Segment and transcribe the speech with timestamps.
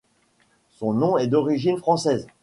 [0.71, 2.25] Son nom est d'origine française.